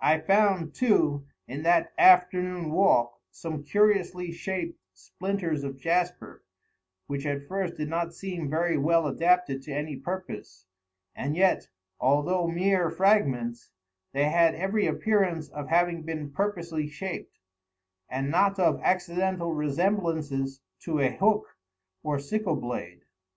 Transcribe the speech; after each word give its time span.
I 0.00 0.18
found, 0.18 0.74
too, 0.74 1.24
in 1.46 1.62
that 1.62 1.92
afternoon 1.96 2.72
walk, 2.72 3.14
some 3.30 3.62
curiously 3.62 4.32
shaped 4.32 4.76
splinters 4.92 5.62
of 5.62 5.76
jasper, 5.78 6.42
which 7.06 7.24
at 7.24 7.46
first 7.46 7.76
did 7.76 7.88
not 7.88 8.12
seem 8.12 8.50
very 8.50 8.76
well 8.76 9.06
adapted 9.06 9.62
to 9.62 9.72
any 9.72 9.94
purpose; 9.94 10.66
and 11.14 11.36
yet, 11.36 11.68
although 12.00 12.48
mere 12.48 12.90
fragments, 12.90 13.70
they 14.12 14.24
had 14.30 14.56
every 14.56 14.84
appearance 14.88 15.48
of 15.48 15.68
having 15.68 16.02
been 16.02 16.32
purposely 16.32 16.88
shaped, 16.88 17.38
and 18.08 18.32
not 18.32 18.58
of 18.58 18.80
accidental 18.82 19.52
resemblances 19.52 20.60
to 20.80 20.98
a 20.98 21.08
hook 21.10 21.56
or 22.02 22.18
sickle 22.18 22.56
blade. 22.56 23.02